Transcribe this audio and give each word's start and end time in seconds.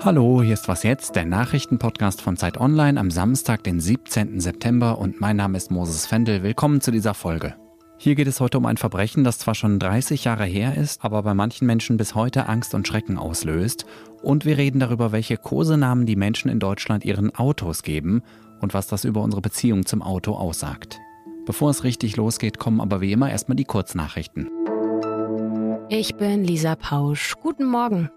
Hallo, 0.00 0.42
hier 0.42 0.54
ist 0.54 0.68
was 0.68 0.84
jetzt, 0.84 1.16
der 1.16 1.26
Nachrichtenpodcast 1.26 2.22
von 2.22 2.36
Zeit 2.36 2.58
Online 2.58 2.98
am 2.98 3.10
Samstag, 3.10 3.62
den 3.64 3.78
17. 3.78 4.40
September 4.40 4.98
und 4.98 5.20
mein 5.20 5.36
Name 5.36 5.58
ist 5.58 5.70
Moses 5.70 6.06
Fendel. 6.06 6.42
Willkommen 6.42 6.80
zu 6.80 6.90
dieser 6.90 7.12
Folge. 7.14 7.56
Hier 7.98 8.14
geht 8.14 8.28
es 8.28 8.40
heute 8.40 8.58
um 8.58 8.66
ein 8.66 8.76
Verbrechen, 8.76 9.24
das 9.24 9.38
zwar 9.38 9.56
schon 9.56 9.80
30 9.80 10.24
Jahre 10.24 10.44
her 10.44 10.76
ist, 10.76 11.04
aber 11.04 11.24
bei 11.24 11.34
manchen 11.34 11.66
Menschen 11.66 11.96
bis 11.96 12.14
heute 12.14 12.48
Angst 12.48 12.74
und 12.74 12.86
Schrecken 12.86 13.18
auslöst. 13.18 13.86
Und 14.22 14.44
wir 14.44 14.56
reden 14.56 14.78
darüber, 14.78 15.10
welche 15.10 15.36
Kosenamen 15.36 16.06
die 16.06 16.16
Menschen 16.16 16.48
in 16.48 16.60
Deutschland 16.60 17.04
ihren 17.04 17.34
Autos 17.34 17.82
geben 17.82 18.22
und 18.60 18.74
was 18.74 18.86
das 18.86 19.04
über 19.04 19.20
unsere 19.20 19.42
Beziehung 19.42 19.84
zum 19.84 20.00
Auto 20.00 20.34
aussagt. 20.34 21.00
Bevor 21.48 21.70
es 21.70 21.82
richtig 21.82 22.16
losgeht, 22.16 22.58
kommen 22.58 22.78
aber 22.78 23.00
wie 23.00 23.10
immer 23.10 23.30
erstmal 23.30 23.56
die 23.56 23.64
Kurznachrichten. 23.64 24.50
Ich 25.88 26.14
bin 26.16 26.44
Lisa 26.44 26.76
Pausch. 26.76 27.36
Guten 27.40 27.64
Morgen. 27.64 28.10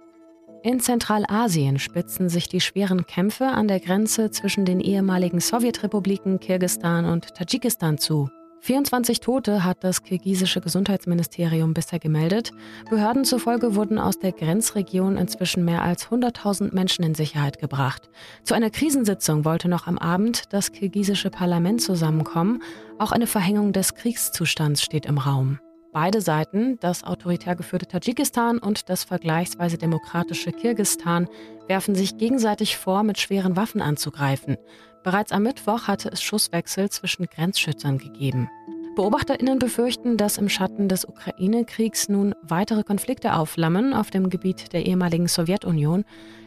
In 0.63 0.81
Zentralasien 0.81 1.79
spitzen 1.79 2.27
sich 2.27 2.49
die 2.49 2.59
schweren 2.59 3.05
Kämpfe 3.05 3.45
an 3.45 3.69
der 3.69 3.79
Grenze 3.79 4.31
zwischen 4.31 4.65
den 4.65 4.81
ehemaligen 4.81 5.39
Sowjetrepubliken 5.39 6.41
Kirgistan 6.41 7.05
und 7.05 7.33
Tadschikistan 7.33 7.97
zu. 7.97 8.29
24 8.63 9.21
Tote 9.21 9.63
hat 9.63 9.83
das 9.83 10.03
kirgisische 10.03 10.61
Gesundheitsministerium 10.61 11.73
bisher 11.73 11.97
gemeldet. 11.97 12.51
Behörden 12.91 13.25
zufolge 13.25 13.75
wurden 13.75 13.97
aus 13.97 14.19
der 14.19 14.33
Grenzregion 14.33 15.17
inzwischen 15.17 15.65
mehr 15.65 15.81
als 15.81 16.09
100.000 16.09 16.71
Menschen 16.71 17.03
in 17.03 17.15
Sicherheit 17.15 17.57
gebracht. 17.57 18.11
Zu 18.43 18.53
einer 18.53 18.69
Krisensitzung 18.69 19.45
wollte 19.45 19.67
noch 19.67 19.87
am 19.87 19.97
Abend 19.97 20.53
das 20.53 20.71
kirgisische 20.71 21.31
Parlament 21.31 21.81
zusammenkommen. 21.81 22.61
Auch 22.99 23.11
eine 23.11 23.25
Verhängung 23.25 23.73
des 23.73 23.95
Kriegszustands 23.95 24.83
steht 24.83 25.07
im 25.07 25.17
Raum. 25.17 25.59
Beide 25.93 26.21
Seiten, 26.21 26.79
das 26.79 27.03
autoritär 27.03 27.55
geführte 27.57 27.85
Tadschikistan 27.85 28.59
und 28.59 28.89
das 28.89 29.03
vergleichsweise 29.03 29.77
demokratische 29.77 30.53
Kirgistan, 30.53 31.27
werfen 31.67 31.95
sich 31.95 32.17
gegenseitig 32.17 32.77
vor, 32.77 33.03
mit 33.03 33.19
schweren 33.19 33.57
Waffen 33.57 33.81
anzugreifen. 33.81 34.55
Bereits 35.03 35.33
am 35.33 35.43
Mittwoch 35.43 35.87
hatte 35.87 36.09
es 36.09 36.21
Schusswechsel 36.21 36.89
zwischen 36.89 37.25
Grenzschützern 37.25 37.97
gegeben. 37.97 38.49
Beobachterinnen 38.95 39.57
befürchten, 39.57 40.17
dass 40.17 40.37
im 40.37 40.49
Schatten 40.49 40.89
des 40.89 41.05
Ukraine-Kriegs 41.05 42.09
nun 42.09 42.35
weitere 42.41 42.83
Konflikte 42.83 43.35
aufflammen 43.35 43.93
auf 43.93 44.09
dem 44.11 44.29
Gebiet 44.29 44.73
der 44.73 44.85
ehemaligen 44.85 45.27
Sowjetunion. 45.27 46.03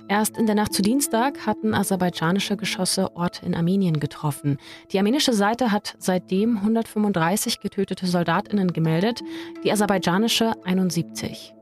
Erst 0.08 0.36
in 0.36 0.44
der 0.44 0.54
Nacht 0.54 0.74
zu 0.74 0.82
Dienstag 0.82 1.46
hatten 1.46 1.72
aserbaidschanische 1.72 2.58
Geschosse 2.58 3.16
Orte 3.16 3.46
in 3.46 3.54
Armenien 3.54 3.98
getroffen. 3.98 4.58
Die 4.92 4.98
armenische 4.98 5.32
Seite 5.32 5.72
hat 5.72 5.96
seitdem 5.98 6.58
135 6.58 7.60
getötete 7.60 8.06
Soldatinnen 8.06 8.74
gemeldet, 8.74 9.22
die 9.64 9.72
aserbaidschanische 9.72 10.52
71. 10.64 11.53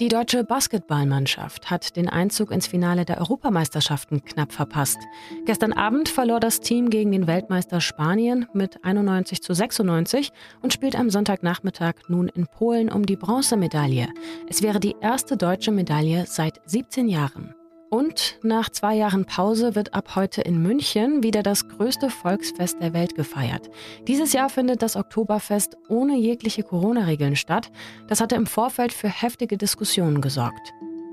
Die 0.00 0.08
deutsche 0.08 0.42
Basketballmannschaft 0.42 1.70
hat 1.70 1.94
den 1.94 2.08
Einzug 2.08 2.50
ins 2.50 2.66
Finale 2.66 3.04
der 3.04 3.18
Europameisterschaften 3.18 4.24
knapp 4.24 4.50
verpasst. 4.50 4.98
Gestern 5.46 5.72
Abend 5.72 6.08
verlor 6.08 6.40
das 6.40 6.58
Team 6.58 6.90
gegen 6.90 7.12
den 7.12 7.28
Weltmeister 7.28 7.80
Spanien 7.80 8.46
mit 8.52 8.84
91 8.84 9.40
zu 9.40 9.54
96 9.54 10.32
und 10.62 10.72
spielt 10.72 10.96
am 10.96 11.10
Sonntagnachmittag 11.10 11.94
nun 12.08 12.26
in 12.26 12.48
Polen 12.48 12.90
um 12.90 13.06
die 13.06 13.14
Bronzemedaille. 13.14 14.08
Es 14.48 14.62
wäre 14.62 14.80
die 14.80 14.96
erste 15.00 15.36
deutsche 15.36 15.70
Medaille 15.70 16.24
seit 16.26 16.60
17 16.66 17.08
Jahren. 17.08 17.54
Und 17.94 18.40
nach 18.42 18.70
zwei 18.70 18.96
Jahren 18.96 19.24
Pause 19.24 19.76
wird 19.76 19.94
ab 19.94 20.16
heute 20.16 20.42
in 20.42 20.60
München 20.60 21.22
wieder 21.22 21.44
das 21.44 21.68
größte 21.68 22.10
Volksfest 22.10 22.82
der 22.82 22.92
Welt 22.92 23.14
gefeiert. 23.14 23.70
Dieses 24.08 24.32
Jahr 24.32 24.50
findet 24.50 24.82
das 24.82 24.96
Oktoberfest 24.96 25.76
ohne 25.88 26.16
jegliche 26.16 26.64
Corona-Regeln 26.64 27.36
statt. 27.36 27.70
Das 28.08 28.20
hatte 28.20 28.34
im 28.34 28.46
Vorfeld 28.46 28.92
für 28.92 29.06
heftige 29.06 29.56
Diskussionen 29.56 30.20
gesorgt. 30.20 30.72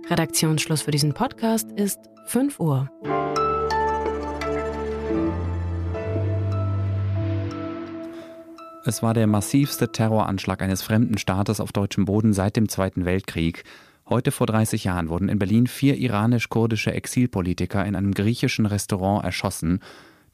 Redaktionsschluss 0.10 0.82
für 0.82 0.90
diesen 0.90 1.14
Podcast 1.14 1.72
ist 1.72 2.00
5 2.26 2.60
Uhr. 2.60 2.90
Es 8.86 9.04
war 9.04 9.14
der 9.14 9.28
massivste 9.28 9.92
Terroranschlag 9.92 10.64
eines 10.64 10.82
fremden 10.82 11.20
Staates 11.20 11.60
auf 11.60 11.72
deutschem 11.74 12.06
Boden 12.06 12.34
seit 12.34 12.56
dem 12.56 12.68
Zweiten 12.70 13.06
Weltkrieg. 13.06 13.66
Heute 14.12 14.32
vor 14.32 14.46
30 14.46 14.84
Jahren 14.84 15.08
wurden 15.08 15.30
in 15.30 15.40
Berlin 15.40 15.68
vier 15.68 15.96
iranisch-kurdische 15.96 16.92
Exilpolitiker 16.92 17.86
in 17.86 17.96
einem 17.96 18.14
griechischen 18.14 18.66
Restaurant 18.66 19.24
erschossen. 19.24 19.80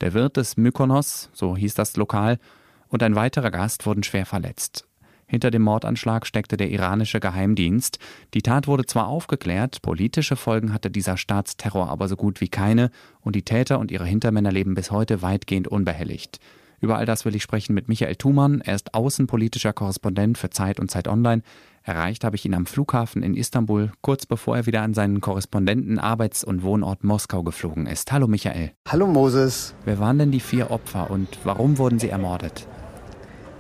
Der 0.01 0.15
Wirt 0.15 0.37
des 0.37 0.57
Mykonos, 0.57 1.29
so 1.31 1.55
hieß 1.55 1.75
das 1.75 1.95
Lokal, 1.95 2.39
und 2.87 3.03
ein 3.03 3.13
weiterer 3.13 3.51
Gast 3.51 3.85
wurden 3.85 4.01
schwer 4.01 4.25
verletzt. 4.25 4.87
Hinter 5.27 5.51
dem 5.51 5.61
Mordanschlag 5.61 6.25
steckte 6.25 6.57
der 6.57 6.71
iranische 6.71 7.19
Geheimdienst. 7.19 7.99
Die 8.33 8.41
Tat 8.41 8.65
wurde 8.65 8.87
zwar 8.87 9.05
aufgeklärt, 9.05 9.83
politische 9.83 10.37
Folgen 10.37 10.73
hatte 10.73 10.89
dieser 10.89 11.15
Staatsterror 11.15 11.87
aber 11.87 12.07
so 12.07 12.15
gut 12.15 12.41
wie 12.41 12.49
keine, 12.49 12.89
und 13.21 13.35
die 13.35 13.43
Täter 13.43 13.77
und 13.77 13.91
ihre 13.91 14.05
Hintermänner 14.05 14.51
leben 14.51 14.73
bis 14.73 14.89
heute 14.89 15.21
weitgehend 15.21 15.67
unbehelligt. 15.67 16.39
Über 16.79 16.97
all 16.97 17.05
das 17.05 17.25
will 17.25 17.35
ich 17.35 17.43
sprechen 17.43 17.73
mit 17.73 17.87
Michael 17.87 18.15
Thumann. 18.15 18.61
Er 18.61 18.75
ist 18.75 18.93
außenpolitischer 18.93 19.73
Korrespondent 19.73 20.37
für 20.37 20.49
Zeit 20.49 20.79
und 20.79 20.91
Zeit 20.91 21.07
Online. 21.07 21.41
Erreicht 21.87 22.25
habe 22.25 22.35
ich 22.35 22.43
ihn 22.43 22.53
am 22.53 22.65
Flughafen 22.65 23.23
in 23.23 23.33
Istanbul, 23.33 23.91
kurz 24.01 24.25
bevor 24.25 24.57
er 24.57 24.65
wieder 24.65 24.81
an 24.81 24.93
seinen 24.93 25.21
Korrespondenten 25.21 25.99
Arbeits- 25.99 26.43
und 26.43 26.61
Wohnort 26.61 27.05
Moskau 27.05 27.43
geflogen 27.43 27.87
ist. 27.87 28.11
Hallo 28.11 28.27
Michael. 28.27 28.71
Hallo 28.89 29.07
Moses. 29.07 29.73
Wer 29.85 29.97
waren 29.97 30.19
denn 30.19 30.31
die 30.31 30.41
vier 30.41 30.69
Opfer 30.69 31.09
und 31.09 31.29
warum 31.45 31.77
wurden 31.77 31.97
sie 31.97 32.09
ermordet? 32.09 32.67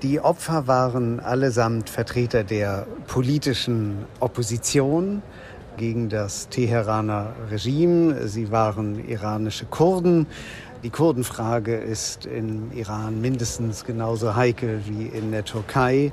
Die 0.03 0.19
Opfer 0.19 0.67
waren 0.67 1.21
allesamt 1.21 1.89
Vertreter 1.89 2.43
der 2.43 2.85
politischen 3.07 4.05
Opposition 4.19 5.21
gegen 5.77 6.09
das 6.09 6.49
Teheraner 6.49 7.33
Regime. 7.49 8.27
Sie 8.27 8.51
waren 8.51 9.07
iranische 9.07 9.65
Kurden. 9.65 10.27
Die 10.83 10.89
Kurdenfrage 10.89 11.75
ist 11.75 12.25
im 12.25 12.71
Iran 12.73 13.21
mindestens 13.21 13.85
genauso 13.85 14.35
heikel 14.35 14.81
wie 14.85 15.05
in 15.05 15.31
der 15.31 15.45
Türkei. 15.45 16.11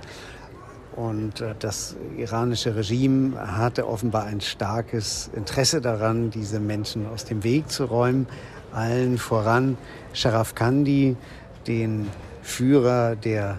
Und 0.97 1.41
äh, 1.41 1.55
das 1.59 1.97
iranische 2.16 2.77
Regime 2.77 3.37
hatte 3.56 3.88
offenbar 3.88 4.25
ein 4.25 4.41
starkes 4.41 5.31
Interesse 5.34 5.81
daran, 5.81 6.31
diese 6.31 6.60
Menschen 6.60 7.06
aus 7.06 7.25
dem 7.25 7.43
Weg 7.43 7.71
zu 7.71 7.84
räumen. 7.84 8.27
Allen 8.72 9.19
voran 9.19 9.77
Sharaf 10.12 10.55
Kandi, 10.55 11.16
den 11.66 12.09
Führer 12.43 13.16
der 13.16 13.59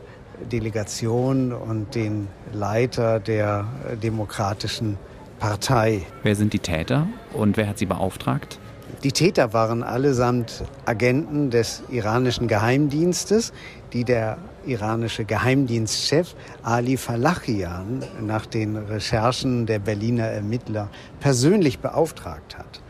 Delegation 0.52 1.54
und 1.54 1.96
den 1.96 2.28
Leiter 2.54 3.20
der 3.20 3.66
äh, 3.90 3.98
Demokratischen 3.98 4.98
Partei. 5.40 6.04
Wer 6.24 6.36
sind 6.36 6.54
die 6.54 6.60
Täter 6.60 7.08
und 7.34 7.58
wer 7.58 7.68
hat 7.68 7.78
sie 7.78 7.86
beauftragt? 7.86 8.60
Die 9.04 9.12
Täter 9.12 9.54
waren 9.54 9.84
allesamt 9.84 10.64
Agenten 10.86 11.52
des 11.52 11.84
iranischen 11.90 12.48
Geheimdienstes, 12.48 13.54
die 13.94 14.04
der 14.04 14.38
iranische 14.66 15.26
Geheimdienstchef 15.26 16.36
Ali 16.64 16.98
Falachian 16.98 18.04
nach 18.22 18.46
den 18.46 18.76
Recherchen 18.76 19.66
der 19.66 19.80
Berliner 19.80 20.26
Ermittler 20.26 20.90
persönlich 21.20 21.80
beauftragt 21.80 22.58
hat. 22.58 22.82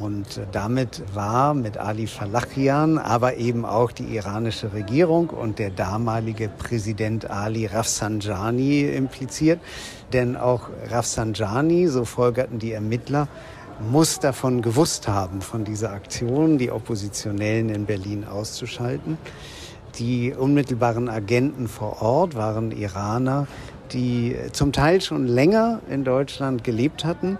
Und 0.00 0.42
damit 0.52 1.02
war 1.14 1.54
mit 1.54 1.78
Ali 1.78 2.06
Falachian, 2.06 2.98
aber 2.98 3.36
eben 3.36 3.64
auch 3.64 3.92
die 3.92 4.14
iranische 4.16 4.74
Regierung 4.74 5.30
und 5.30 5.58
der 5.58 5.70
damalige 5.70 6.48
Präsident 6.48 7.30
Ali 7.30 7.66
Rafsanjani 7.66 8.82
impliziert. 8.82 9.60
Denn 10.12 10.36
auch 10.36 10.68
Rafsanjani, 10.90 11.86
so 11.86 12.04
folgerten 12.04 12.58
die 12.58 12.72
Ermittler, 12.72 13.28
muss 13.80 14.18
davon 14.18 14.62
gewusst 14.62 15.08
haben, 15.08 15.40
von 15.40 15.64
dieser 15.64 15.92
Aktion, 15.92 16.58
die 16.58 16.70
Oppositionellen 16.70 17.68
in 17.68 17.86
Berlin 17.86 18.24
auszuschalten. 18.24 19.18
Die 19.98 20.32
unmittelbaren 20.34 21.08
Agenten 21.08 21.68
vor 21.68 22.02
Ort 22.02 22.34
waren 22.34 22.70
Iraner, 22.72 23.46
die 23.92 24.36
zum 24.52 24.72
Teil 24.72 25.00
schon 25.00 25.26
länger 25.26 25.80
in 25.88 26.04
Deutschland 26.04 26.64
gelebt 26.64 27.04
hatten, 27.04 27.38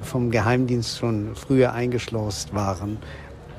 vom 0.00 0.30
Geheimdienst 0.30 0.98
schon 0.98 1.34
früher 1.34 1.72
eingeschlossen 1.72 2.50
waren 2.52 2.98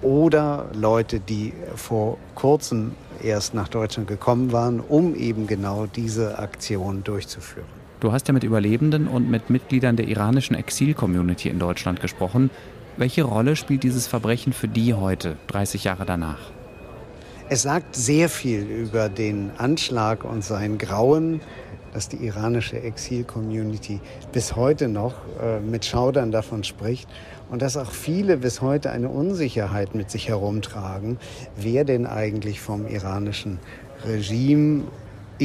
oder 0.02 0.70
Leute, 0.74 1.20
die 1.20 1.54
vor 1.76 2.18
kurzem 2.36 2.94
erst 3.22 3.54
nach 3.54 3.70
Deutschland 3.70 4.08
gekommen 4.08 4.52
waren, 4.52 4.80
um 4.82 5.16
eben 5.16 5.48
genau 5.48 5.86
diese 5.86 6.38
Aktion 6.40 7.04
durchzuführen. 7.04 7.83
Du 8.04 8.12
hast 8.12 8.28
ja 8.28 8.34
mit 8.34 8.44
Überlebenden 8.44 9.08
und 9.08 9.32
mit 9.32 9.50
Mitgliedern 9.50 9.96
der 9.96 10.10
iranischen 10.10 10.58
Exil-Community 10.58 11.48
in 11.48 11.58
Deutschland 11.58 12.02
gesprochen. 12.02 12.50
Welche 12.98 13.24
Rolle 13.24 13.56
spielt 13.56 13.84
dieses 13.84 14.08
Verbrechen 14.08 14.52
für 14.52 14.68
die 14.68 14.94
heute, 14.94 15.38
30 15.48 15.86
Jahre 15.86 16.06
danach? 16.06 16.52
Es 17.48 17.62
sagt 17.62 17.96
sehr 17.96 18.28
viel 18.28 18.64
über 18.64 19.08
den 19.08 19.52
Anschlag 19.58 20.26
und 20.26 20.44
sein 20.44 20.78
Grauen, 20.78 21.40
dass 21.94 22.10
die 22.10 22.18
iranische 22.18 22.82
Exil-Community 22.82 24.02
bis 24.34 24.58
heute 24.58 24.90
noch 24.90 25.14
äh, 25.42 25.62
mit 25.62 25.86
Schaudern 25.86 26.34
davon 26.34 26.66
spricht 26.66 27.08
und 27.50 27.62
dass 27.62 27.78
auch 27.78 27.92
viele 27.92 28.36
bis 28.36 28.60
heute 28.60 28.92
eine 28.92 29.08
Unsicherheit 29.08 29.96
mit 29.96 30.12
sich 30.12 30.28
herumtragen, 30.28 31.20
wer 31.56 31.86
denn 31.86 32.06
eigentlich 32.06 32.60
vom 32.60 32.86
iranischen 32.86 33.60
Regime 34.06 34.84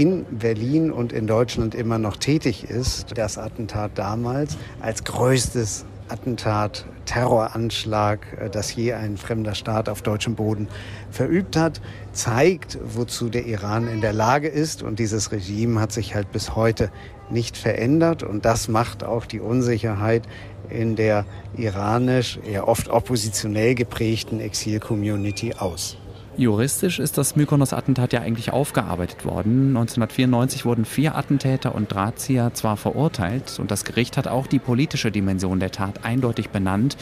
in 0.01 0.25
Berlin 0.31 0.93
und 0.93 1.13
in 1.13 1.27
Deutschland 1.27 1.75
immer 1.75 1.99
noch 1.99 2.17
tätig 2.17 2.63
ist. 2.71 3.19
Das 3.19 3.37
Attentat 3.37 3.93
damals 3.97 4.57
als 4.81 5.03
größtes 5.03 5.87
Attentat, 6.09 6.87
Terroranschlag, 7.05 8.21
äh, 8.41 8.49
das 8.49 8.73
je 8.77 8.93
ein 8.93 9.17
fremder 9.17 9.57
Staat 9.57 9.89
auf 9.89 10.01
deutschem 10.01 10.37
Boden 10.37 10.69
verübt 11.11 11.57
hat, 11.57 11.81
zeigt, 12.13 12.79
wozu 12.85 13.29
der 13.29 13.47
Iran 13.47 13.89
in 13.89 14.01
der 14.01 14.13
Lage 14.13 14.47
ist. 14.47 14.85
Und 14.85 15.01
dieses 15.01 15.33
Regime 15.33 15.81
hat 15.81 15.91
sich 15.91 16.15
halt 16.15 16.31
bis 16.31 16.55
heute 16.55 16.93
nicht 17.29 17.57
verändert. 17.57 18.23
Und 18.23 18.45
das 18.45 18.69
macht 18.69 19.03
auch 19.03 19.27
die 19.27 19.41
Unsicherheit 19.41 20.23
in 20.71 20.95
der 20.95 21.25
iranisch, 21.57 22.39
eher 22.47 22.69
oft 22.69 22.89
oppositionell 22.89 23.75
geprägten 23.75 24.39
Exil-Community 24.39 25.55
aus. 25.59 25.99
Juristisch 26.39 27.01
ist 27.01 27.19
das 27.19 27.35
Mykonos-Attentat 27.35 28.13
ja 28.13 28.21
eigentlich 28.21 28.53
aufgearbeitet 28.53 29.25
worden. 29.25 29.77
1994 29.77 30.65
wurden 30.65 30.85
vier 30.85 31.17
Attentäter 31.17 31.75
und 31.75 31.93
Drahtzieher 31.93 32.55
zwar 32.55 32.77
verurteilt 32.77 33.59
und 33.59 33.73
das 33.73 33.85
Gericht 33.85 34.17
hat 34.17 34.29
auch 34.29 34.47
die 34.47 34.61
politische 34.61 35.11
Dimension 35.11 35.59
der 35.59 35.73
Tat 35.73 36.05
eindeutig 36.05 36.51
benannt. 36.51 36.97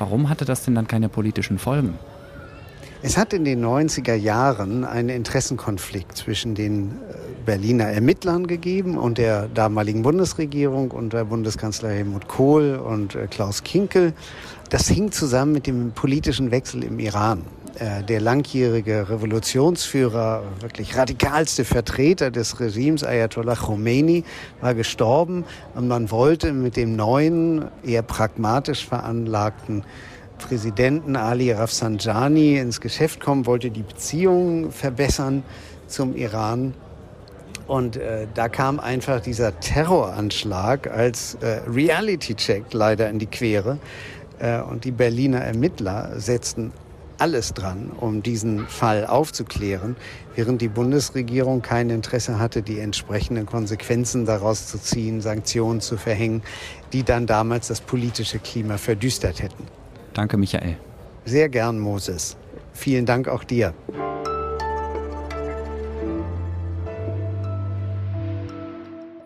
Warum 0.00 0.28
hatte 0.28 0.44
das 0.44 0.64
denn 0.64 0.74
dann 0.74 0.88
keine 0.88 1.08
politischen 1.08 1.60
Folgen? 1.60 1.96
Es 3.04 3.16
hat 3.16 3.32
in 3.32 3.44
den 3.44 3.64
90er 3.64 4.14
Jahren 4.14 4.84
einen 4.84 5.10
Interessenkonflikt 5.10 6.16
zwischen 6.16 6.56
den 6.56 6.90
äh, 6.90 7.14
Berliner 7.46 7.84
Ermittlern 7.84 8.48
gegeben 8.48 8.98
und 8.98 9.16
der 9.16 9.46
damaligen 9.46 10.02
Bundesregierung 10.02 10.90
unter 10.90 11.24
Bundeskanzler 11.24 11.90
Helmut 11.90 12.26
Kohl 12.26 12.74
und 12.74 13.14
äh, 13.14 13.28
Klaus 13.28 13.62
Kinkel. 13.62 14.12
Das 14.70 14.88
hing 14.88 15.12
zusammen 15.12 15.52
mit 15.52 15.68
dem 15.68 15.92
politischen 15.92 16.50
Wechsel 16.50 16.82
im 16.82 16.98
Iran. 16.98 17.42
Äh, 17.78 18.02
der 18.02 18.20
langjährige 18.20 19.08
Revolutionsführer, 19.08 20.42
wirklich 20.60 20.94
radikalste 20.96 21.64
Vertreter 21.64 22.30
des 22.30 22.60
Regimes, 22.60 23.02
Ayatollah 23.02 23.54
Khomeini, 23.54 24.24
war 24.60 24.74
gestorben 24.74 25.44
und 25.74 25.88
man 25.88 26.10
wollte 26.10 26.52
mit 26.52 26.76
dem 26.76 26.96
neuen, 26.96 27.64
eher 27.82 28.02
pragmatisch 28.02 28.86
veranlagten 28.86 29.84
Präsidenten 30.36 31.16
Ali 31.16 31.50
Rafsanjani 31.50 32.58
ins 32.58 32.80
Geschäft 32.80 33.20
kommen, 33.20 33.46
wollte 33.46 33.70
die 33.70 33.82
Beziehungen 33.82 34.70
verbessern 34.70 35.42
zum 35.86 36.14
Iran. 36.14 36.74
Und 37.68 37.96
äh, 37.96 38.26
da 38.34 38.48
kam 38.48 38.80
einfach 38.80 39.20
dieser 39.20 39.58
Terroranschlag 39.60 40.90
als 40.90 41.36
äh, 41.36 41.60
Reality-Check 41.66 42.64
leider 42.72 43.08
in 43.08 43.18
die 43.18 43.26
Quere. 43.26 43.78
Äh, 44.40 44.60
und 44.60 44.84
die 44.84 44.90
Berliner 44.90 45.38
Ermittler 45.38 46.20
setzten 46.20 46.72
alles 47.22 47.54
dran, 47.54 47.92
um 48.00 48.24
diesen 48.24 48.66
Fall 48.66 49.06
aufzuklären, 49.06 49.94
während 50.34 50.60
die 50.60 50.66
Bundesregierung 50.66 51.62
kein 51.62 51.88
Interesse 51.88 52.40
hatte, 52.40 52.62
die 52.62 52.80
entsprechenden 52.80 53.46
Konsequenzen 53.46 54.26
daraus 54.26 54.66
zu 54.66 54.76
ziehen, 54.76 55.20
Sanktionen 55.20 55.80
zu 55.80 55.96
verhängen, 55.96 56.42
die 56.92 57.04
dann 57.04 57.28
damals 57.28 57.68
das 57.68 57.80
politische 57.80 58.40
Klima 58.40 58.76
verdüstert 58.76 59.40
hätten. 59.40 59.68
Danke, 60.14 60.36
Michael. 60.36 60.76
Sehr 61.24 61.48
gern, 61.48 61.78
Moses. 61.78 62.36
Vielen 62.72 63.06
Dank 63.06 63.28
auch 63.28 63.44
dir. 63.44 63.72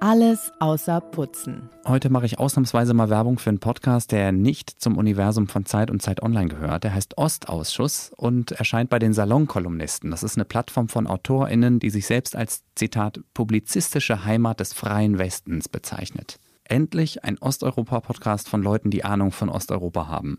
Alles 0.08 0.52
außer 0.60 1.00
Putzen. 1.00 1.68
Heute 1.84 2.10
mache 2.10 2.26
ich 2.26 2.38
ausnahmsweise 2.38 2.94
mal 2.94 3.10
Werbung 3.10 3.40
für 3.40 3.50
einen 3.50 3.58
Podcast, 3.58 4.12
der 4.12 4.30
nicht 4.30 4.70
zum 4.70 4.98
Universum 4.98 5.48
von 5.48 5.66
Zeit 5.66 5.90
und 5.90 6.00
Zeit 6.00 6.22
Online 6.22 6.46
gehört. 6.46 6.84
Der 6.84 6.94
heißt 6.94 7.18
Ostausschuss 7.18 8.12
und 8.16 8.52
erscheint 8.52 8.88
bei 8.88 9.00
den 9.00 9.12
Salonkolumnisten. 9.12 10.12
Das 10.12 10.22
ist 10.22 10.36
eine 10.36 10.44
Plattform 10.44 10.88
von 10.88 11.08
AutorInnen, 11.08 11.80
die 11.80 11.90
sich 11.90 12.06
selbst 12.06 12.36
als, 12.36 12.62
Zitat, 12.76 13.18
publizistische 13.34 14.24
Heimat 14.24 14.60
des 14.60 14.74
freien 14.74 15.18
Westens 15.18 15.68
bezeichnet. 15.68 16.38
Endlich 16.62 17.24
ein 17.24 17.38
Osteuropa-Podcast 17.38 18.48
von 18.48 18.62
Leuten, 18.62 18.92
die 18.92 19.04
Ahnung 19.04 19.32
von 19.32 19.48
Osteuropa 19.48 20.06
haben. 20.06 20.38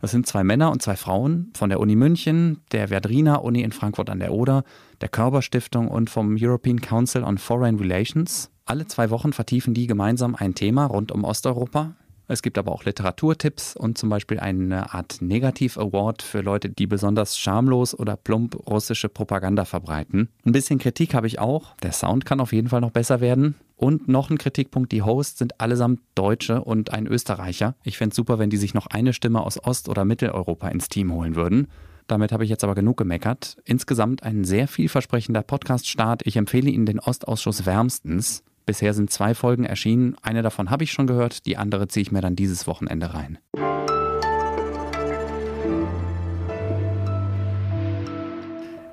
Das 0.00 0.12
sind 0.12 0.28
zwei 0.28 0.44
Männer 0.44 0.70
und 0.70 0.80
zwei 0.80 0.94
Frauen 0.94 1.50
von 1.56 1.70
der 1.70 1.80
Uni 1.80 1.96
München, 1.96 2.60
der 2.70 2.86
Verdrina 2.86 3.34
Uni 3.38 3.62
in 3.62 3.72
Frankfurt 3.72 4.10
an 4.10 4.20
der 4.20 4.32
Oder, 4.32 4.62
der 5.00 5.08
Körber 5.08 5.42
Stiftung 5.42 5.88
und 5.88 6.08
vom 6.08 6.36
European 6.38 6.80
Council 6.80 7.24
on 7.24 7.36
Foreign 7.36 7.80
Relations. 7.80 8.48
Alle 8.68 8.86
zwei 8.86 9.08
Wochen 9.08 9.32
vertiefen 9.32 9.72
die 9.72 9.86
gemeinsam 9.86 10.34
ein 10.34 10.54
Thema 10.54 10.84
rund 10.84 11.10
um 11.10 11.24
Osteuropa. 11.24 11.94
Es 12.26 12.42
gibt 12.42 12.58
aber 12.58 12.70
auch 12.70 12.84
Literaturtipps 12.84 13.74
und 13.74 13.96
zum 13.96 14.10
Beispiel 14.10 14.38
eine 14.38 14.92
Art 14.92 15.22
Negativ-Award 15.22 16.20
für 16.20 16.42
Leute, 16.42 16.68
die 16.68 16.86
besonders 16.86 17.38
schamlos 17.38 17.98
oder 17.98 18.18
plump 18.18 18.68
russische 18.68 19.08
Propaganda 19.08 19.64
verbreiten. 19.64 20.28
Ein 20.44 20.52
bisschen 20.52 20.78
Kritik 20.78 21.14
habe 21.14 21.26
ich 21.26 21.38
auch. 21.38 21.76
Der 21.82 21.92
Sound 21.92 22.26
kann 22.26 22.40
auf 22.40 22.52
jeden 22.52 22.68
Fall 22.68 22.82
noch 22.82 22.90
besser 22.90 23.22
werden. 23.22 23.54
Und 23.74 24.06
noch 24.06 24.28
ein 24.28 24.36
Kritikpunkt, 24.36 24.92
die 24.92 25.00
Hosts 25.00 25.38
sind 25.38 25.62
allesamt 25.62 26.00
Deutsche 26.14 26.62
und 26.62 26.92
ein 26.92 27.06
Österreicher. 27.06 27.74
Ich 27.84 27.96
fände 27.96 28.12
es 28.12 28.16
super, 28.16 28.38
wenn 28.38 28.50
die 28.50 28.58
sich 28.58 28.74
noch 28.74 28.88
eine 28.88 29.14
Stimme 29.14 29.40
aus 29.40 29.64
Ost- 29.64 29.88
oder 29.88 30.04
Mitteleuropa 30.04 30.68
ins 30.68 30.90
Team 30.90 31.10
holen 31.14 31.36
würden. 31.36 31.68
Damit 32.06 32.32
habe 32.32 32.44
ich 32.44 32.50
jetzt 32.50 32.64
aber 32.64 32.74
genug 32.74 32.98
gemeckert. 32.98 33.56
Insgesamt 33.64 34.24
ein 34.24 34.44
sehr 34.44 34.68
vielversprechender 34.68 35.42
Podcast-Start. 35.42 36.26
Ich 36.26 36.36
empfehle 36.36 36.68
Ihnen 36.68 36.84
den 36.84 37.00
Ostausschuss 37.00 37.64
wärmstens. 37.64 38.42
Bisher 38.68 38.92
sind 38.92 39.08
zwei 39.08 39.34
Folgen 39.34 39.64
erschienen. 39.64 40.14
Eine 40.20 40.42
davon 40.42 40.68
habe 40.68 40.84
ich 40.84 40.92
schon 40.92 41.06
gehört, 41.06 41.46
die 41.46 41.56
andere 41.56 41.88
ziehe 41.88 42.02
ich 42.02 42.12
mir 42.12 42.20
dann 42.20 42.36
dieses 42.36 42.66
Wochenende 42.66 43.14
rein. 43.14 43.38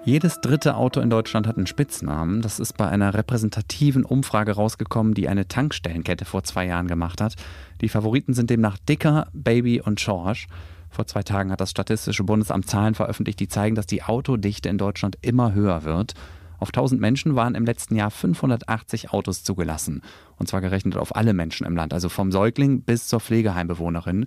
Jedes 0.06 0.40
dritte 0.40 0.78
Auto 0.78 1.02
in 1.02 1.10
Deutschland 1.10 1.46
hat 1.46 1.58
einen 1.58 1.68
Spitznamen. 1.68 2.42
Das 2.42 2.62
ist 2.62 2.78
bei 2.78 2.88
einer 2.88 3.14
repräsentativen 3.14 4.06
Umfrage 4.06 4.54
rausgekommen, 4.54 5.14
die 5.14 5.28
eine 5.28 5.50
Tankstellenkette 5.50 6.24
vor 6.24 6.46
zwei 6.46 6.66
Jahren 6.66 6.88
gemacht 6.88 7.20
hat. 7.20 7.36
Die 7.82 7.90
Favoriten 7.90 8.34
sind 8.34 8.50
demnach 8.50 8.78
Dicker, 8.78 9.28
Baby 9.34 9.82
und 9.82 10.00
George. 10.00 10.48
Vor 10.90 11.06
zwei 11.06 11.24
Tagen 11.24 11.52
hat 11.52 11.60
das 11.60 11.72
Statistische 11.72 12.24
Bundesamt 12.24 12.70
Zahlen 12.70 12.96
veröffentlicht, 12.96 13.42
die 13.42 13.50
zeigen, 13.50 13.76
dass 13.76 13.88
die 13.88 14.04
Autodichte 14.04 14.70
in 14.70 14.78
Deutschland 14.78 15.18
immer 15.22 15.54
höher 15.54 15.84
wird. 15.84 16.14
Auf 16.60 16.70
1000 16.70 17.00
Menschen 17.00 17.36
waren 17.36 17.56
im 17.56 17.66
letzten 17.66 17.96
Jahr 17.96 18.12
580 18.12 19.12
Autos 19.12 19.44
zugelassen. 19.44 20.02
Und 20.38 20.48
zwar 20.48 20.62
gerechnet 20.62 20.98
auf 20.98 21.16
alle 21.16 21.34
Menschen 21.34 21.66
im 21.66 21.76
Land, 21.76 21.94
also 21.94 22.10
vom 22.10 22.32
Säugling 22.32 22.82
bis 22.82 23.08
zur 23.08 23.20
Pflegeheimbewohnerin. 23.20 24.26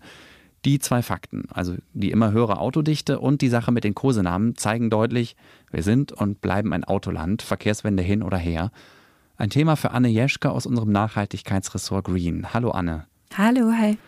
Die 0.65 0.81
zwei 0.81 1.03
Fakten, 1.03 1.45
also 1.51 1.77
die 1.93 2.11
immer 2.11 2.33
höhere 2.33 2.59
Autodichte 2.59 3.21
und 3.21 3.43
die 3.43 3.49
Sache 3.49 3.71
mit 3.71 3.85
den 3.85 3.95
Kosenamen, 3.95 4.57
zeigen 4.57 4.91
deutlich, 4.91 5.37
wir 5.71 5.83
sind 5.83 6.13
und 6.13 6.41
bleiben 6.41 6.73
ein 6.73 6.85
Autoland, 6.85 7.43
Verkehrswende 7.43 8.03
hin 8.03 8.23
oder 8.23 8.39
her. 8.39 8.71
Ein 9.37 9.51
Thema 9.51 9.77
für 9.77 9.93
Anne 9.93 10.09
Jeschke 10.09 10.51
aus 10.51 10.67
unserem 10.67 10.91
Nachhaltigkeitsressort 10.91 12.07
Green. 12.07 12.53
Hallo 12.53 12.71
Anne. 12.71 13.07
Hallo, 13.37 13.71
hi. 13.71 13.99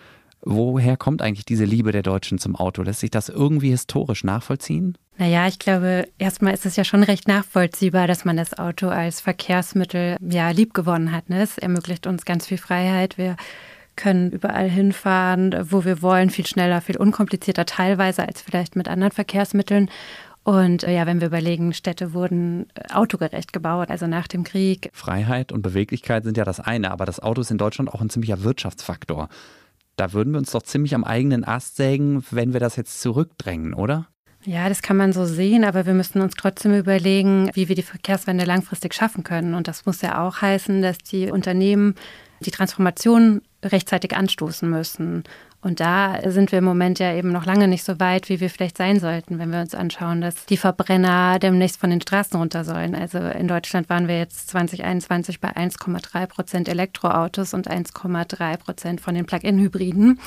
Woher 0.43 0.97
kommt 0.97 1.21
eigentlich 1.21 1.45
diese 1.45 1.65
Liebe 1.65 1.93
der 1.93 2.03
Deutschen 2.03 2.39
zum 2.39 2.57
Auto? 2.57 2.83
Lässt 2.83 3.01
sich 3.01 3.11
das 3.11 3.29
irgendwie 3.29 3.71
historisch 3.71 4.25
nachvollziehen? 4.25 4.97
Naja, 5.19 5.47
ich 5.47 5.59
glaube, 5.59 6.09
erstmal 6.19 6.55
ist 6.55 6.65
es 6.65 6.77
ja 6.77 6.85
schon 6.85 7.03
recht 7.03 7.29
nachvollziehbar, 7.29 8.07
dass 8.07 8.25
man 8.25 8.39
das 8.39 8.59
Auto 8.59 8.89
als 8.89 9.21
Verkehrsmittel 9.21 10.17
ja 10.21 10.51
liebgewonnen 10.51 11.13
hat. 11.13 11.29
Ne? 11.29 11.43
Es 11.43 11.59
ermöglicht 11.59 12.07
uns 12.07 12.25
ganz 12.25 12.47
viel 12.47 12.57
Freiheit. 12.57 13.19
Wir 13.19 13.37
können 13.97 14.31
überall 14.31 14.71
hinfahren, 14.71 15.55
wo 15.71 15.85
wir 15.85 16.01
wollen, 16.01 16.31
viel 16.31 16.47
schneller, 16.47 16.81
viel 16.81 16.97
unkomplizierter 16.97 17.67
teilweise 17.67 18.27
als 18.27 18.41
vielleicht 18.41 18.77
mit 18.77 18.89
anderen 18.89 19.13
Verkehrsmitteln. 19.13 19.91
Und 20.43 20.85
äh, 20.85 20.95
ja, 20.95 21.05
wenn 21.05 21.21
wir 21.21 21.29
überlegen, 21.29 21.75
Städte 21.75 22.15
wurden 22.15 22.67
äh, 22.75 22.95
autogerecht 22.95 23.53
gebaut, 23.53 23.91
also 23.91 24.07
nach 24.07 24.27
dem 24.27 24.43
Krieg. 24.43 24.89
Freiheit 24.95 25.53
und 25.53 25.61
Beweglichkeit 25.61 26.25
sind 26.25 26.39
ja 26.39 26.45
das 26.45 26.61
eine, 26.61 26.91
aber 26.91 27.05
das 27.05 27.21
Auto 27.21 27.43
ist 27.43 27.51
in 27.51 27.59
Deutschland 27.59 27.93
auch 27.93 28.01
ein 28.01 28.09
ziemlicher 28.09 28.43
Wirtschaftsfaktor. 28.43 29.29
Da 30.01 30.15
würden 30.15 30.33
wir 30.33 30.39
uns 30.39 30.53
doch 30.53 30.63
ziemlich 30.63 30.95
am 30.95 31.05
eigenen 31.05 31.45
Ast 31.45 31.77
sägen, 31.77 32.25
wenn 32.31 32.55
wir 32.55 32.61
das 32.61 32.77
jetzt 32.77 33.03
zurückdrängen, 33.03 33.75
oder? 33.75 34.07
Ja, 34.47 34.67
das 34.71 34.81
kann 34.81 34.97
man 34.97 35.13
so 35.13 35.27
sehen, 35.27 35.63
aber 35.63 35.85
wir 35.85 35.93
müssen 35.93 36.23
uns 36.23 36.33
trotzdem 36.37 36.73
überlegen, 36.73 37.51
wie 37.53 37.69
wir 37.69 37.77
die 37.77 37.83
Verkehrswende 37.83 38.47
langfristig 38.47 38.95
schaffen 38.95 39.25
können. 39.25 39.53
Und 39.53 39.69
das 39.69 39.85
muss 39.85 40.01
ja 40.01 40.27
auch 40.27 40.41
heißen, 40.41 40.81
dass 40.81 40.97
die 40.97 41.31
Unternehmen 41.31 41.97
die 42.41 42.51
Transformation 42.51 43.43
rechtzeitig 43.63 44.17
anstoßen 44.17 44.69
müssen. 44.69 45.25
Und 45.63 45.81
da 45.81 46.19
sind 46.31 46.53
wir 46.53 46.61
im 46.61 46.65
Moment 46.65 46.99
ja 46.99 47.15
eben 47.15 47.33
noch 47.33 47.45
lange 47.45 47.69
nicht 47.69 47.85
so 47.85 48.01
weit, 48.01 48.31
wie 48.31 48.41
wir 48.41 48.49
vielleicht 48.49 48.79
sein 48.79 48.99
sollten, 48.99 49.39
wenn 49.39 49.53
wir 49.53 49.61
uns 49.61 49.75
anschauen, 49.75 50.23
dass 50.23 50.47
die 50.47 50.57
Verbrenner 50.57 51.39
demnächst 51.39 51.79
von 51.79 51.91
den 51.91 52.01
Straßen 52.01 52.39
runter 52.39 52.65
sollen. 52.65 52.95
Also 52.95 53.19
in 53.19 53.47
Deutschland 53.47 53.91
waren 53.91 54.09
wir 54.09 54.19
jetzt 54.19 54.49
2021 54.49 55.39
bei 55.41 55.51
1,3 55.51 56.27
Prozent 56.27 56.69
Elektroautos 56.69 57.53
und 57.53 57.71
1,3 57.71 58.57
Prozent 58.57 59.01
von 59.03 59.15
den 59.15 59.27
Plug-in-Hybriden. 59.27 60.19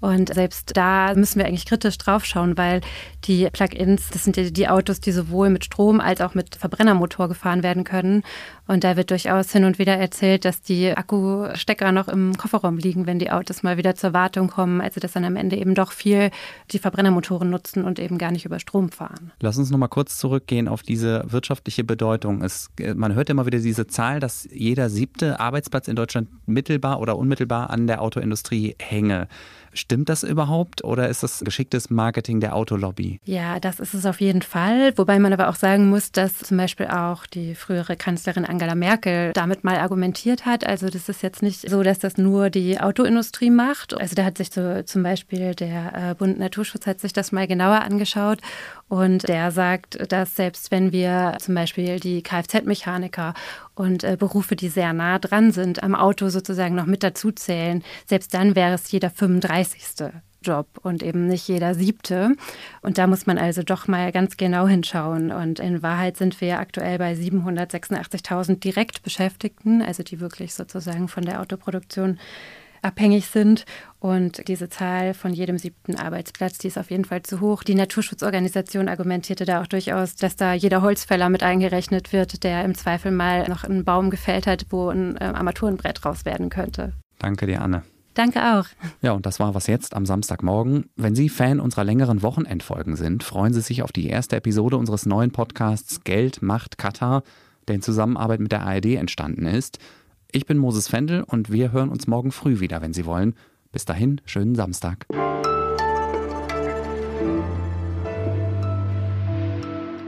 Und 0.00 0.32
selbst 0.32 0.76
da 0.76 1.14
müssen 1.14 1.38
wir 1.38 1.46
eigentlich 1.46 1.66
kritisch 1.66 1.98
draufschauen, 1.98 2.56
weil 2.56 2.80
die 3.24 3.48
Plug-ins, 3.52 4.08
das 4.10 4.24
sind 4.24 4.36
ja 4.36 4.44
die 4.50 4.68
Autos, 4.68 5.00
die 5.00 5.12
sowohl 5.12 5.50
mit 5.50 5.64
Strom 5.64 6.00
als 6.00 6.20
auch 6.20 6.34
mit 6.34 6.56
Verbrennermotor 6.56 7.28
gefahren 7.28 7.62
werden 7.62 7.84
können. 7.84 8.22
Und 8.66 8.84
da 8.84 8.96
wird 8.96 9.10
durchaus 9.10 9.52
hin 9.52 9.64
und 9.64 9.78
wieder 9.78 9.96
erzählt, 9.96 10.44
dass 10.44 10.62
die 10.62 10.96
Akkustecker 10.96 11.92
noch 11.92 12.08
im 12.08 12.36
Kofferraum 12.36 12.78
liegen, 12.78 13.06
wenn 13.06 13.18
die 13.18 13.30
Autos 13.30 13.62
mal 13.62 13.76
wieder 13.76 13.94
zur 13.94 14.12
Wartung 14.12 14.48
kommen. 14.48 14.80
Also 14.80 15.00
dass 15.00 15.12
dann 15.12 15.24
am 15.24 15.36
Ende 15.36 15.56
eben 15.56 15.74
doch 15.74 15.92
viel 15.92 16.30
die 16.70 16.78
Verbrennermotoren 16.78 17.50
nutzen 17.50 17.84
und 17.84 17.98
eben 17.98 18.16
gar 18.16 18.30
nicht 18.30 18.44
über 18.46 18.58
Strom 18.58 18.90
fahren. 18.90 19.32
Lass 19.40 19.58
uns 19.58 19.70
noch 19.70 19.78
mal 19.78 19.88
kurz 19.88 20.18
zurückgehen 20.18 20.68
auf 20.68 20.82
diese 20.82 21.24
wirtschaftliche 21.26 21.84
Bedeutung. 21.84 22.42
Es, 22.42 22.70
man 22.94 23.14
hört 23.14 23.28
immer 23.28 23.44
wieder 23.44 23.58
diese 23.58 23.86
Zahl, 23.86 24.20
dass 24.20 24.48
jeder 24.52 24.88
siebte 24.88 25.40
Arbeitsplatz 25.40 25.88
in 25.88 25.96
Deutschland 25.96 26.28
mittelbar 26.46 27.00
oder 27.00 27.18
unmittelbar 27.18 27.70
an 27.70 27.86
der 27.86 28.00
Autoindustrie 28.00 28.76
hänge. 28.78 29.28
Stimmt 29.72 30.08
das 30.08 30.22
überhaupt 30.22 30.84
oder 30.84 31.08
ist 31.08 31.22
das 31.22 31.40
geschicktes 31.40 31.90
Marketing 31.90 32.40
der 32.40 32.56
Autolobby? 32.56 33.20
Ja, 33.24 33.60
das 33.60 33.80
ist 33.80 33.94
es 33.94 34.06
auf 34.06 34.20
jeden 34.20 34.42
Fall. 34.42 34.96
Wobei 34.96 35.18
man 35.18 35.32
aber 35.32 35.48
auch 35.48 35.54
sagen 35.54 35.88
muss, 35.88 36.12
dass 36.12 36.38
zum 36.38 36.56
Beispiel 36.56 36.86
auch 36.86 37.26
die 37.26 37.54
frühere 37.54 37.96
Kanzlerin 37.96 38.44
Angela 38.44 38.74
Merkel 38.74 39.32
damit 39.32 39.64
mal 39.64 39.76
argumentiert 39.76 40.46
hat. 40.46 40.66
Also 40.66 40.88
das 40.88 41.08
ist 41.08 41.22
jetzt 41.22 41.42
nicht 41.42 41.68
so, 41.68 41.82
dass 41.82 41.98
das 41.98 42.18
nur 42.18 42.50
die 42.50 42.80
Autoindustrie 42.80 43.50
macht. 43.50 43.94
Also 43.94 44.14
da 44.14 44.24
hat 44.24 44.38
sich 44.38 44.50
so 44.50 44.82
zum 44.82 45.02
Beispiel 45.02 45.54
der 45.54 46.10
äh, 46.10 46.14
Bund 46.14 46.38
Naturschutz 46.38 46.86
hat 46.86 47.00
sich 47.00 47.12
das 47.12 47.32
mal 47.32 47.46
genauer 47.46 47.82
angeschaut 47.82 48.40
und 48.90 49.28
der 49.28 49.52
sagt, 49.52 50.12
dass 50.12 50.34
selbst 50.34 50.72
wenn 50.72 50.90
wir 50.90 51.36
zum 51.38 51.54
Beispiel 51.54 52.00
die 52.00 52.22
Kfz-Mechaniker 52.22 53.34
und 53.76 54.02
äh, 54.02 54.16
Berufe, 54.18 54.56
die 54.56 54.68
sehr 54.68 54.92
nah 54.92 55.20
dran 55.20 55.52
sind, 55.52 55.84
am 55.84 55.94
Auto 55.94 56.28
sozusagen 56.28 56.74
noch 56.74 56.86
mit 56.86 57.04
dazu 57.04 57.30
zählen, 57.30 57.84
selbst 58.06 58.34
dann 58.34 58.56
wäre 58.56 58.74
es 58.74 58.90
jeder 58.90 59.08
35. 59.08 60.10
Job 60.42 60.66
und 60.82 61.04
eben 61.04 61.28
nicht 61.28 61.46
jeder 61.46 61.74
siebte. 61.74 62.32
Und 62.82 62.98
da 62.98 63.06
muss 63.06 63.26
man 63.26 63.38
also 63.38 63.62
doch 63.62 63.86
mal 63.86 64.10
ganz 64.10 64.36
genau 64.36 64.66
hinschauen. 64.66 65.30
Und 65.30 65.60
in 65.60 65.82
Wahrheit 65.82 66.16
sind 66.16 66.40
wir 66.40 66.58
aktuell 66.58 66.98
bei 66.98 67.12
786.000 67.12 68.58
Direktbeschäftigten, 68.58 69.82
also 69.82 70.02
die 70.02 70.18
wirklich 70.18 70.54
sozusagen 70.54 71.06
von 71.06 71.24
der 71.24 71.40
Autoproduktion 71.40 72.18
abhängig 72.82 73.26
sind. 73.26 73.64
Und 73.98 74.48
diese 74.48 74.68
Zahl 74.68 75.14
von 75.14 75.32
jedem 75.32 75.58
siebten 75.58 75.96
Arbeitsplatz, 75.96 76.58
die 76.58 76.68
ist 76.68 76.78
auf 76.78 76.90
jeden 76.90 77.04
Fall 77.04 77.22
zu 77.22 77.40
hoch. 77.40 77.62
Die 77.62 77.74
Naturschutzorganisation 77.74 78.88
argumentierte 78.88 79.44
da 79.44 79.60
auch 79.60 79.66
durchaus, 79.66 80.16
dass 80.16 80.36
da 80.36 80.54
jeder 80.54 80.82
Holzfäller 80.82 81.28
mit 81.28 81.42
eingerechnet 81.42 82.12
wird, 82.12 82.42
der 82.44 82.64
im 82.64 82.74
Zweifel 82.74 83.12
mal 83.12 83.48
noch 83.48 83.64
einen 83.64 83.84
Baum 83.84 84.10
gefällt 84.10 84.46
hat, 84.46 84.66
wo 84.70 84.88
ein 84.88 85.16
äh, 85.16 85.24
Armaturenbrett 85.24 86.04
raus 86.04 86.24
werden 86.24 86.48
könnte. 86.48 86.92
Danke 87.18 87.46
dir, 87.46 87.60
Anne. 87.60 87.82
Danke 88.14 88.40
auch. 88.40 88.66
Ja, 89.02 89.12
und 89.12 89.24
das 89.24 89.38
war 89.38 89.54
was 89.54 89.66
jetzt 89.66 89.94
am 89.94 90.04
Samstagmorgen. 90.04 90.90
Wenn 90.96 91.14
Sie 91.14 91.28
Fan 91.28 91.60
unserer 91.60 91.84
längeren 91.84 92.22
Wochenendfolgen 92.22 92.96
sind, 92.96 93.22
freuen 93.22 93.52
Sie 93.52 93.60
sich 93.60 93.82
auf 93.82 93.92
die 93.92 94.08
erste 94.08 94.36
Episode 94.36 94.76
unseres 94.76 95.06
neuen 95.06 95.30
Podcasts 95.30 96.02
Geld 96.02 96.42
macht 96.42 96.76
Katar, 96.76 97.22
der 97.68 97.76
in 97.76 97.82
Zusammenarbeit 97.82 98.40
mit 98.40 98.52
der 98.52 98.62
ARD 98.62 98.96
entstanden 98.96 99.46
ist. 99.46 99.78
Ich 100.32 100.46
bin 100.46 100.58
Moses 100.58 100.86
Fendel 100.86 101.24
und 101.24 101.50
wir 101.50 101.72
hören 101.72 101.88
uns 101.88 102.06
morgen 102.06 102.30
früh 102.30 102.60
wieder, 102.60 102.80
wenn 102.82 102.92
Sie 102.92 103.04
wollen. 103.04 103.34
Bis 103.72 103.84
dahin, 103.84 104.20
schönen 104.24 104.54
Samstag. 104.54 105.04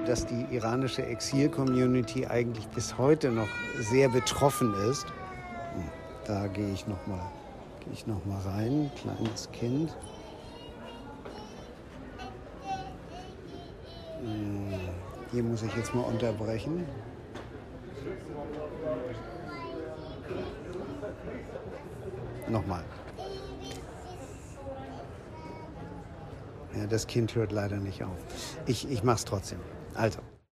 Dass 0.06 0.24
die 0.26 0.46
iranische 0.54 1.04
Exil-Community 1.04 2.26
eigentlich 2.26 2.68
bis 2.68 2.96
heute 2.98 3.32
noch 3.32 3.48
sehr 3.80 4.08
betroffen 4.10 4.72
ist. 4.88 5.06
Hm, 5.74 5.88
da 6.24 6.46
gehe 6.46 6.72
ich 6.72 6.86
noch 6.86 7.04
mal, 7.08 7.32
gehe 7.80 7.92
ich 7.92 8.06
noch 8.06 8.24
mal 8.24 8.40
rein, 8.42 8.92
kleines 9.00 9.50
Kind. 9.50 9.90
Hm, 14.20 14.78
hier 15.32 15.42
muss 15.42 15.64
ich 15.64 15.74
jetzt 15.74 15.92
mal 15.92 16.02
unterbrechen. 16.02 16.84
Nochmal. 22.48 22.84
Ja, 26.76 26.86
das 26.86 27.06
Kind 27.06 27.34
hört 27.34 27.52
leider 27.52 27.76
nicht 27.76 28.02
auf. 28.02 28.16
Ich, 28.66 28.90
ich 28.90 29.02
mach's 29.02 29.24
trotzdem. 29.24 29.58
Also. 29.94 30.20